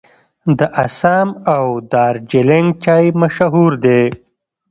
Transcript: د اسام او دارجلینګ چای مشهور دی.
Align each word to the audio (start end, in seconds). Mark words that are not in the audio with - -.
د 0.57 0.59
اسام 0.85 1.29
او 1.55 1.65
دارجلینګ 1.93 2.69
چای 2.83 3.05
مشهور 3.21 3.71
دی. 3.83 4.03